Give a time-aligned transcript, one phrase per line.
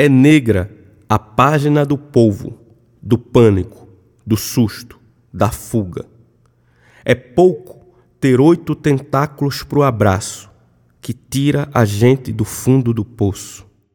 [0.00, 0.70] É negra
[1.08, 2.56] a página do povo,
[3.02, 3.88] do pânico,
[4.24, 5.00] do susto,
[5.34, 6.06] da fuga.
[7.04, 7.84] É pouco
[8.20, 10.48] ter oito tentáculos pro abraço
[11.00, 13.66] que tira a gente do fundo do poço.